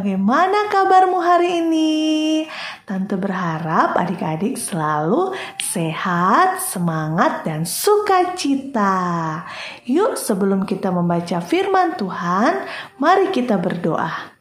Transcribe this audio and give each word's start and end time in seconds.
bagaimana 0.00 0.72
kabarmu 0.72 1.20
hari 1.20 1.60
ini? 1.60 1.92
Tante 2.88 3.20
berharap 3.20 3.92
adik-adik 4.00 4.56
selalu 4.56 5.36
sehat, 5.60 6.56
semangat, 6.64 7.44
dan 7.44 7.68
sukacita. 7.68 9.44
Yuk, 9.84 10.16
sebelum 10.16 10.64
kita 10.64 10.88
membaca 10.88 11.44
firman 11.44 12.00
Tuhan, 12.00 12.64
mari 12.96 13.28
kita 13.28 13.60
berdoa. 13.60 14.39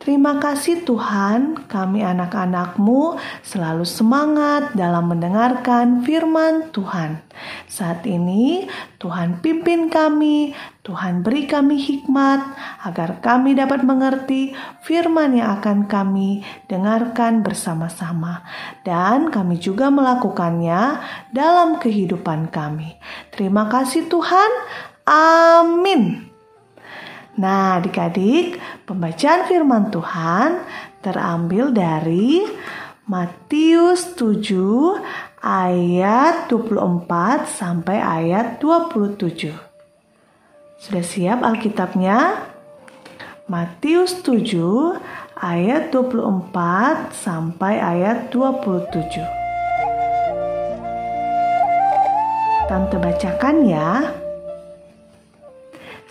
Terima 0.00 0.40
kasih 0.40 0.80
Tuhan, 0.88 1.68
kami 1.68 2.00
anak-anakmu 2.00 3.20
selalu 3.44 3.84
semangat 3.84 4.72
dalam 4.72 5.12
mendengarkan 5.12 6.00
firman 6.00 6.72
Tuhan. 6.72 7.20
Saat 7.68 8.08
ini 8.08 8.64
Tuhan 8.96 9.44
pimpin 9.44 9.92
kami, 9.92 10.56
Tuhan 10.80 11.20
beri 11.20 11.44
kami 11.44 11.76
hikmat 11.76 12.40
agar 12.80 13.20
kami 13.20 13.52
dapat 13.52 13.84
mengerti 13.84 14.56
firman 14.88 15.36
yang 15.36 15.60
akan 15.60 15.84
kami 15.84 16.48
dengarkan 16.64 17.44
bersama-sama. 17.44 18.40
Dan 18.80 19.28
kami 19.28 19.60
juga 19.60 19.92
melakukannya 19.92 20.96
dalam 21.28 21.76
kehidupan 21.76 22.48
kami. 22.48 22.96
Terima 23.36 23.68
kasih 23.68 24.08
Tuhan. 24.08 24.48
Amin. 25.04 26.29
Nah, 27.40 27.80
adik-adik, 27.80 28.60
pembacaan 28.84 29.48
firman 29.48 29.88
Tuhan 29.88 30.60
terambil 31.00 31.72
dari 31.72 32.44
Matius 33.08 34.12
7 34.12 35.00
ayat 35.40 36.52
24 36.52 37.48
sampai 37.48 37.96
ayat 37.96 38.60
27. 38.60 39.56
Sudah 40.84 41.00
siap 41.00 41.40
Alkitabnya? 41.40 42.44
Matius 43.48 44.20
7 44.20 45.00
ayat 45.40 45.88
24 45.96 47.16
sampai 47.16 47.80
ayat 47.80 48.28
27. 48.28 49.24
Tante 52.68 53.00
bacakan 53.00 53.56
ya. 53.64 54.19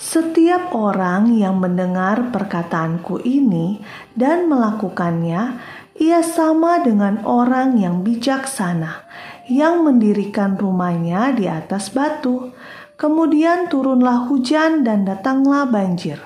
Setiap 0.09 0.73
orang 0.73 1.37
yang 1.37 1.61
mendengar 1.61 2.33
perkataanku 2.33 3.21
ini 3.21 3.77
dan 4.17 4.49
melakukannya, 4.49 5.61
ia 6.01 6.25
sama 6.25 6.81
dengan 6.81 7.21
orang 7.29 7.77
yang 7.77 8.01
bijaksana 8.01 9.05
yang 9.53 9.85
mendirikan 9.85 10.57
rumahnya 10.57 11.37
di 11.37 11.45
atas 11.45 11.93
batu. 11.93 12.49
Kemudian 12.97 13.69
turunlah 13.69 14.25
hujan 14.25 14.81
dan 14.81 15.05
datanglah 15.05 15.69
banjir. 15.69 16.17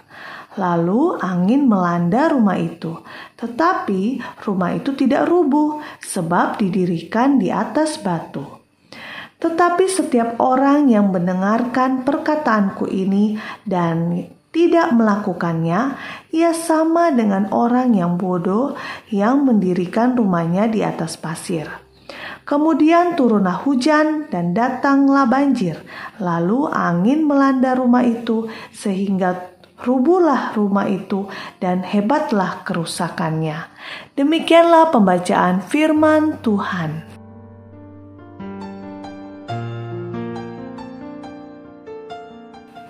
Lalu 0.56 1.20
angin 1.20 1.68
melanda 1.68 2.31
rumah 2.31 2.56
itu, 2.56 3.03
tetapi 3.36 4.23
rumah 4.47 4.80
itu 4.80 4.95
tidak 4.95 5.28
rubuh 5.28 5.84
sebab 6.00 6.56
didirikan 6.56 7.36
di 7.36 7.52
atas 7.52 8.00
batu. 8.00 8.62
Tetapi 9.44 9.86
setiap 9.92 10.40
orang 10.40 10.88
yang 10.88 11.12
mendengarkan 11.12 12.08
perkataanku 12.08 12.88
ini 12.88 13.36
dan 13.68 14.24
tidak 14.56 14.96
melakukannya, 14.96 16.00
ia 16.32 16.56
sama 16.56 17.12
dengan 17.12 17.52
orang 17.52 17.92
yang 17.92 18.16
bodoh 18.16 18.78
yang 19.12 19.44
mendirikan 19.44 20.16
rumahnya 20.16 20.72
di 20.72 20.80
atas 20.80 21.20
pasir. 21.20 21.68
Kemudian 22.48 23.20
turunlah 23.20 23.64
hujan 23.68 24.32
dan 24.32 24.56
datanglah 24.56 25.28
banjir, 25.28 25.80
lalu 26.20 26.70
angin 26.72 27.24
melanda 27.28 27.76
rumah 27.76 28.03
itu 28.03 28.48
sehingga 28.72 29.52
rubuhlah 29.84 30.56
rumah 30.56 30.88
itu 30.88 31.28
dan 31.59 31.84
hebatlah 31.84 32.64
kerusakannya. 32.64 33.68
Demikianlah 34.16 34.92
pembacaan 34.92 35.59
firman 35.64 36.40
Tuhan. 36.40 37.12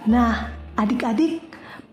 Nah, 0.03 0.51
adik-adik 0.75 1.39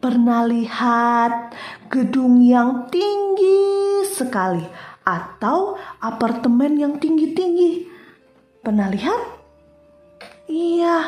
pernah 0.03 0.43
lihat 0.43 1.55
gedung 1.87 2.43
yang 2.43 2.91
tinggi 2.91 4.03
sekali 4.03 4.67
atau 5.07 5.79
apartemen 6.03 6.75
yang 6.75 6.99
tinggi-tinggi? 6.99 7.87
Pernah 8.67 8.91
lihat? 8.91 9.21
Iya, 10.51 11.07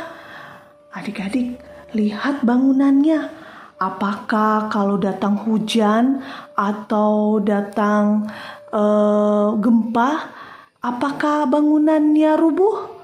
adik-adik 0.95 1.59
lihat 1.91 2.47
bangunannya. 2.47 3.35
Apakah 3.83 4.71
kalau 4.71 4.95
datang 4.95 5.43
hujan 5.43 6.23
atau 6.55 7.43
datang 7.43 8.31
uh, 8.71 9.59
gempa, 9.59 10.31
apakah 10.79 11.51
bangunannya 11.51 12.39
rubuh? 12.39 12.95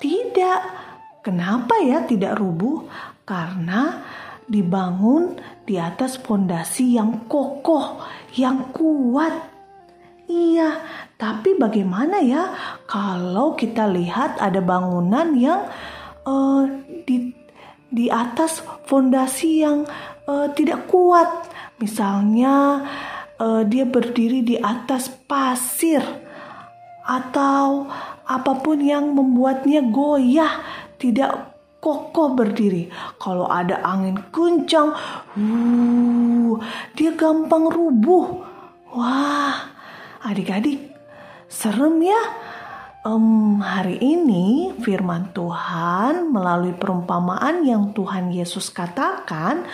Tidak 0.00 0.60
Kenapa 1.28 1.76
ya 1.84 2.08
tidak 2.08 2.40
rubuh? 2.40 2.88
Karena 3.28 4.00
dibangun 4.48 5.36
di 5.68 5.76
atas 5.76 6.16
fondasi 6.16 6.96
yang 6.96 7.28
kokoh, 7.28 8.00
yang 8.32 8.72
kuat. 8.72 9.36
Iya, 10.24 10.80
tapi 11.20 11.52
bagaimana 11.60 12.24
ya 12.24 12.48
kalau 12.88 13.52
kita 13.52 13.84
lihat 13.92 14.40
ada 14.40 14.64
bangunan 14.64 15.36
yang 15.36 15.68
uh, 16.24 16.64
di 17.04 17.36
di 17.92 18.08
atas 18.08 18.64
fondasi 18.88 19.68
yang 19.68 19.84
uh, 20.24 20.48
tidak 20.56 20.88
kuat? 20.88 21.28
Misalnya 21.76 22.88
uh, 23.36 23.68
dia 23.68 23.84
berdiri 23.84 24.40
di 24.40 24.56
atas 24.56 25.12
pasir 25.28 26.00
atau 27.04 27.84
apa 28.24 28.52
pun 28.64 28.80
yang 28.80 29.12
membuatnya 29.12 29.84
goyah 29.84 30.87
tidak 30.98 31.54
kokoh 31.78 32.34
berdiri. 32.34 32.90
Kalau 33.22 33.46
ada 33.46 33.80
angin 33.86 34.18
kencang, 34.34 34.92
uh, 35.38 36.52
dia 36.98 37.14
gampang 37.14 37.70
rubuh. 37.70 38.42
Wah, 38.92 39.72
adik-adik, 40.26 40.92
serem 41.46 42.02
ya. 42.02 42.22
Um, 43.06 43.62
hari 43.62 43.96
ini 44.02 44.74
firman 44.82 45.30
Tuhan 45.30 46.34
melalui 46.34 46.74
perumpamaan 46.74 47.62
yang 47.62 47.94
Tuhan 47.94 48.34
Yesus 48.34 48.74
katakan 48.74 49.64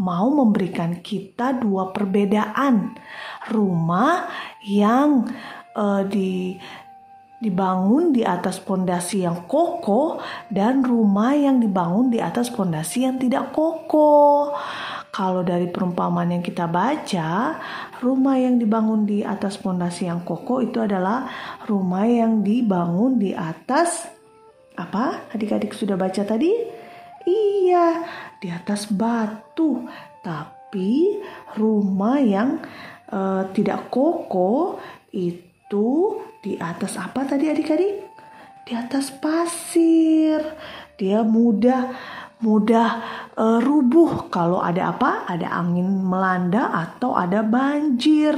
mau 0.00 0.26
memberikan 0.32 0.98
kita 0.98 1.60
dua 1.60 1.92
perbedaan 1.92 2.96
rumah 3.52 4.26
yang 4.64 5.28
uh, 5.76 6.02
di 6.08 6.56
dibangun 7.40 8.12
di 8.12 8.20
atas 8.20 8.60
pondasi 8.60 9.24
yang 9.24 9.48
kokoh 9.48 10.20
dan 10.52 10.84
rumah 10.84 11.32
yang 11.32 11.56
dibangun 11.56 12.12
di 12.12 12.20
atas 12.20 12.52
pondasi 12.52 13.08
yang 13.08 13.16
tidak 13.16 13.56
kokoh. 13.56 14.52
Kalau 15.10 15.42
dari 15.42 15.66
perumpamaan 15.66 16.30
yang 16.30 16.44
kita 16.44 16.70
baca, 16.70 17.58
rumah 17.98 18.36
yang 18.38 18.60
dibangun 18.60 19.08
di 19.08 19.26
atas 19.26 19.58
pondasi 19.58 20.06
yang 20.06 20.22
kokoh 20.22 20.62
itu 20.62 20.78
adalah 20.78 21.26
rumah 21.66 22.06
yang 22.06 22.46
dibangun 22.46 23.18
di 23.18 23.34
atas 23.34 24.06
apa? 24.78 25.32
Adik-adik 25.34 25.74
sudah 25.74 25.98
baca 25.98 26.22
tadi? 26.22 26.52
Iya, 27.26 28.06
di 28.38 28.48
atas 28.54 28.86
batu. 28.86 29.82
Tapi 30.22 31.18
rumah 31.58 32.20
yang 32.22 32.62
uh, 33.10 33.48
tidak 33.50 33.90
kokoh 33.90 34.78
itu 35.10 35.49
di 36.42 36.58
atas 36.58 36.98
apa 36.98 37.22
tadi 37.22 37.46
adik-adik? 37.46 38.10
Di 38.66 38.72
atas 38.74 39.14
pasir. 39.14 40.42
Dia 40.98 41.22
mudah 41.22 41.94
mudah 42.40 42.88
uh, 43.36 43.58
rubuh 43.60 44.32
kalau 44.32 44.58
ada 44.58 44.90
apa? 44.90 45.28
Ada 45.30 45.46
angin 45.52 46.02
melanda 46.02 46.72
atau 46.74 47.14
ada 47.14 47.44
banjir. 47.46 48.34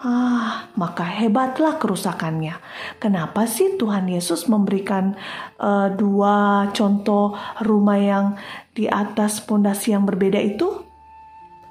Ah, 0.00 0.64
maka 0.80 1.04
hebatlah 1.04 1.76
kerusakannya. 1.76 2.56
Kenapa 2.96 3.44
sih 3.44 3.76
Tuhan 3.76 4.08
Yesus 4.08 4.48
memberikan 4.48 5.12
uh, 5.60 5.92
dua 5.92 6.68
contoh 6.72 7.36
rumah 7.60 8.00
yang 8.00 8.26
di 8.72 8.88
atas 8.88 9.44
pondasi 9.44 9.92
yang 9.92 10.08
berbeda 10.08 10.40
itu? 10.40 10.89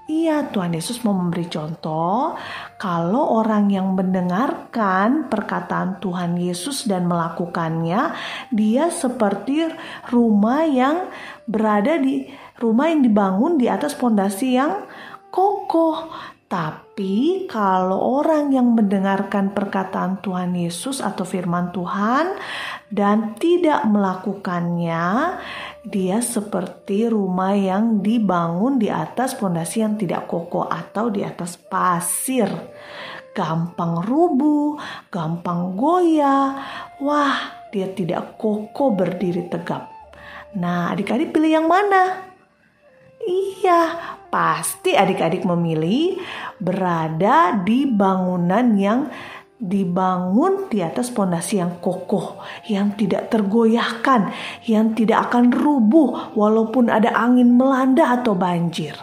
Iya, 0.10 0.50
Tuhan 0.50 0.74
Yesus 0.74 1.06
mau 1.06 1.14
memberi 1.14 1.46
contoh 1.46 2.34
kalau 2.82 3.38
orang 3.38 3.70
yang 3.70 3.94
mendengarkan 3.94 5.30
perkataan 5.30 6.02
Tuhan 6.02 6.34
Yesus 6.34 6.90
dan 6.90 7.06
melakukannya, 7.06 8.18
dia 8.50 8.90
seperti 8.90 9.70
rumah 10.10 10.66
yang 10.66 11.14
berada 11.46 12.02
di 12.02 12.26
rumah 12.58 12.90
yang 12.90 13.06
dibangun 13.06 13.62
di 13.62 13.70
atas 13.70 13.94
pondasi 13.94 14.58
yang 14.58 14.90
kokoh. 15.30 16.10
Tapi 16.50 16.89
Tapi 17.00 17.48
kalau 17.48 18.20
orang 18.20 18.52
yang 18.52 18.76
mendengarkan 18.76 19.56
perkataan 19.56 20.20
Tuhan 20.20 20.52
Yesus 20.52 21.00
atau 21.00 21.24
firman 21.24 21.72
Tuhan 21.72 22.36
dan 22.92 23.40
tidak 23.40 23.88
melakukannya, 23.88 25.40
dia 25.88 26.20
seperti 26.20 27.08
rumah 27.08 27.56
yang 27.56 28.04
dibangun 28.04 28.84
di 28.84 28.92
atas 28.92 29.32
fondasi 29.40 29.80
yang 29.80 29.96
tidak 29.96 30.28
kokoh 30.28 30.68
atau 30.68 31.08
di 31.08 31.24
atas 31.24 31.56
pasir. 31.56 32.52
Gampang 33.32 34.04
rubuh, 34.04 34.76
gampang 35.08 35.80
goyah. 35.80 36.52
Wah, 37.00 37.64
dia 37.72 37.96
tidak 37.96 38.36
kokoh 38.36 38.92
berdiri 38.92 39.48
tegap. 39.48 39.88
Nah, 40.60 40.92
adik-adik 40.92 41.32
pilih 41.32 41.64
yang 41.64 41.68
mana? 41.72 42.28
Iya, 43.24 44.19
pasti 44.30 44.94
adik-adik 44.94 45.44
memilih 45.44 46.18
berada 46.62 47.58
di 47.62 47.90
bangunan 47.90 48.66
yang 48.78 49.10
dibangun 49.60 50.72
di 50.72 50.80
atas 50.80 51.12
pondasi 51.12 51.60
yang 51.60 51.84
kokoh, 51.84 52.40
yang 52.72 52.96
tidak 52.96 53.28
tergoyahkan, 53.28 54.32
yang 54.64 54.96
tidak 54.96 55.28
akan 55.28 55.52
rubuh 55.52 56.32
walaupun 56.32 56.88
ada 56.88 57.12
angin 57.12 57.60
melanda 57.60 58.16
atau 58.16 58.40
banjir. 58.40 58.96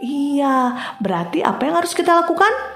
Iya, 0.00 0.78
berarti 1.02 1.42
apa 1.42 1.60
yang 1.66 1.82
harus 1.82 1.92
kita 1.92 2.22
lakukan? 2.22 2.69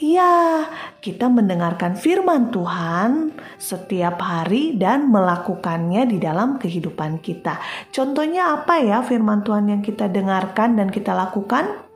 Ya, 0.00 0.64
kita 1.04 1.28
mendengarkan 1.28 1.92
firman 1.92 2.48
Tuhan 2.48 3.36
setiap 3.60 4.16
hari 4.24 4.72
dan 4.80 5.12
melakukannya 5.12 6.08
di 6.08 6.16
dalam 6.16 6.56
kehidupan 6.56 7.20
kita. 7.20 7.60
Contohnya 7.92 8.56
apa 8.56 8.80
ya 8.80 9.04
firman 9.04 9.44
Tuhan 9.44 9.68
yang 9.68 9.84
kita 9.84 10.08
dengarkan 10.08 10.80
dan 10.80 10.88
kita 10.88 11.12
lakukan? 11.12 11.89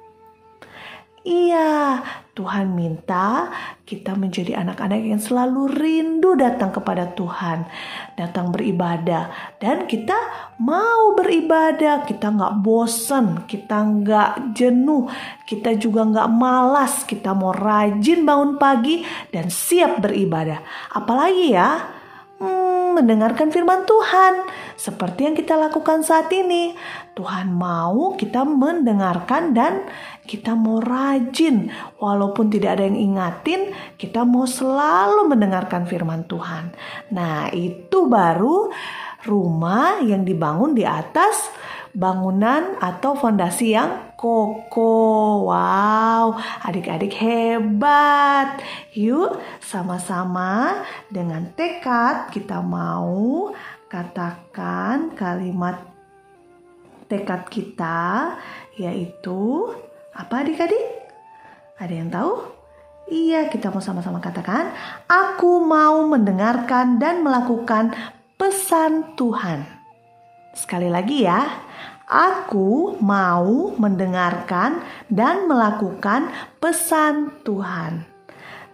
Iya, 1.25 2.05
Tuhan 2.37 2.77
minta 2.77 3.49
kita 3.89 4.13
menjadi 4.13 4.61
anak-anak 4.61 5.01
yang 5.09 5.17
selalu 5.17 5.73
rindu 5.73 6.37
datang 6.37 6.69
kepada 6.69 7.17
Tuhan, 7.17 7.65
datang 8.13 8.53
beribadah, 8.53 9.57
dan 9.57 9.89
kita 9.89 10.13
mau 10.61 11.17
beribadah. 11.17 12.05
Kita 12.05 12.29
nggak 12.29 12.61
bosen, 12.61 13.49
kita 13.49 13.73
nggak 13.73 14.53
jenuh, 14.53 15.09
kita 15.49 15.73
juga 15.81 16.05
nggak 16.05 16.29
malas. 16.29 17.09
Kita 17.09 17.33
mau 17.33 17.57
rajin 17.57 18.29
bangun 18.29 18.61
pagi 18.61 19.01
dan 19.33 19.49
siap 19.49 20.05
beribadah. 20.05 20.61
Apalagi 20.93 21.57
ya, 21.57 21.89
mendengarkan 22.95 23.51
firman 23.51 23.83
Tuhan 23.83 24.47
seperti 24.79 25.27
yang 25.27 25.35
kita 25.35 25.59
lakukan 25.59 26.07
saat 26.07 26.31
ini. 26.31 26.79
Tuhan 27.15 27.51
mau 27.51 28.15
kita 28.15 28.47
mendengarkan 28.47 29.55
dan 29.55 29.87
kita 30.25 30.57
mau 30.57 30.81
rajin 30.81 31.69
walaupun 32.01 32.49
tidak 32.49 32.81
ada 32.81 32.89
yang 32.89 32.99
ingatin, 32.99 33.75
kita 33.99 34.25
mau 34.25 34.47
selalu 34.47 35.29
mendengarkan 35.29 35.85
firman 35.85 36.25
Tuhan. 36.25 36.73
Nah, 37.13 37.53
itu 37.53 38.07
baru 38.09 38.73
rumah 39.25 40.01
yang 40.05 40.23
dibangun 40.23 40.77
di 40.77 40.85
atas 40.85 41.51
bangunan 41.95 42.75
atau 42.83 43.15
fondasi 43.15 43.73
yang 43.73 44.15
kokoh. 44.19 45.49
Wow, 45.49 46.37
adik-adik 46.67 47.15
hebat. 47.19 48.59
Yuk, 48.93 49.39
sama-sama 49.63 50.83
dengan 51.07 51.49
tekad 51.55 52.35
kita 52.35 52.59
mau 52.61 53.55
katakan 53.87 55.15
kalimat 55.15 55.79
tekad 57.07 57.47
kita 57.47 58.35
yaitu 58.75 59.71
apa 60.11 60.43
adik-adik? 60.43 61.07
Ada 61.79 61.95
yang 61.95 62.11
tahu? 62.11 62.55
Iya, 63.05 63.53
kita 63.53 63.69
mau 63.69 63.85
sama-sama 63.85 64.17
katakan, 64.17 64.73
aku 65.05 65.61
mau 65.61 66.09
mendengarkan 66.09 66.97
dan 66.97 67.21
melakukan 67.21 67.93
pesan 68.35 69.15
Tuhan. 69.15 69.63
Sekali 70.55 70.87
lagi 70.87 71.27
ya, 71.27 71.43
aku 72.07 72.99
mau 73.03 73.75
mendengarkan 73.75 74.83
dan 75.11 75.51
melakukan 75.51 76.31
pesan 76.63 77.43
Tuhan. 77.43 78.07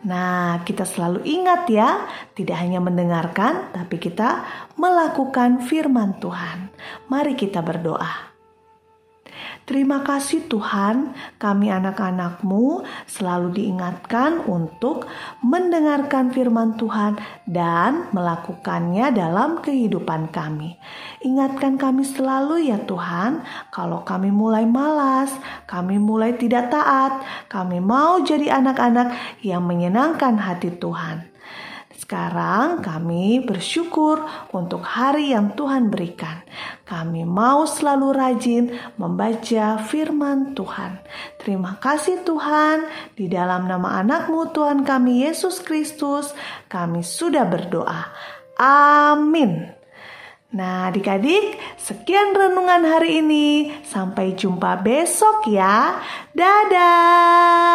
Nah, 0.00 0.64
kita 0.64 0.88
selalu 0.88 1.20
ingat 1.28 1.68
ya, 1.68 2.08
tidak 2.32 2.56
hanya 2.56 2.80
mendengarkan, 2.80 3.68
tapi 3.76 4.00
kita 4.00 4.48
melakukan 4.80 5.60
firman 5.60 6.16
Tuhan. 6.16 6.72
Mari 7.12 7.36
kita 7.36 7.60
berdoa. 7.60 8.29
Terima 9.70 10.02
kasih 10.02 10.50
Tuhan, 10.50 11.14
kami 11.38 11.70
anak-anakmu 11.70 12.82
selalu 13.06 13.54
diingatkan 13.54 14.42
untuk 14.50 15.06
mendengarkan 15.46 16.34
firman 16.34 16.74
Tuhan 16.74 17.14
dan 17.46 18.10
melakukannya 18.10 19.14
dalam 19.14 19.62
kehidupan 19.62 20.34
kami. 20.34 20.74
Ingatkan 21.22 21.78
kami 21.78 22.02
selalu 22.02 22.66
ya 22.66 22.82
Tuhan, 22.82 23.46
kalau 23.70 24.02
kami 24.02 24.34
mulai 24.34 24.66
malas, 24.66 25.30
kami 25.70 26.02
mulai 26.02 26.34
tidak 26.34 26.74
taat, 26.74 27.22
kami 27.46 27.78
mau 27.78 28.18
jadi 28.26 28.50
anak-anak 28.58 29.38
yang 29.46 29.62
menyenangkan 29.62 30.34
hati 30.34 30.74
Tuhan. 30.82 31.29
Sekarang 32.10 32.82
kami 32.82 33.38
bersyukur 33.38 34.26
untuk 34.50 34.82
hari 34.82 35.30
yang 35.30 35.54
Tuhan 35.54 35.94
berikan. 35.94 36.42
Kami 36.82 37.22
mau 37.22 37.70
selalu 37.70 38.08
rajin 38.10 38.74
membaca 38.98 39.78
firman 39.86 40.50
Tuhan. 40.58 40.98
Terima 41.38 41.78
kasih 41.78 42.26
Tuhan, 42.26 42.90
di 43.14 43.30
dalam 43.30 43.70
nama 43.70 44.02
anakmu 44.02 44.50
Tuhan 44.50 44.82
kami 44.82 45.22
Yesus 45.22 45.62
Kristus, 45.62 46.34
kami 46.66 47.06
sudah 47.06 47.46
berdoa. 47.46 48.10
Amin. 48.58 49.70
Nah 50.50 50.90
adik-adik, 50.90 51.62
sekian 51.78 52.34
renungan 52.34 52.90
hari 52.90 53.22
ini. 53.22 53.70
Sampai 53.86 54.34
jumpa 54.34 54.82
besok 54.82 55.46
ya. 55.46 56.02
Dadah. 56.34 57.70